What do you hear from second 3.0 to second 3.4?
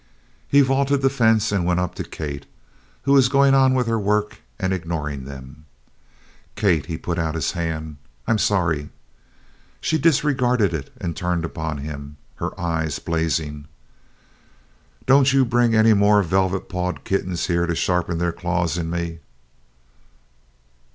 who was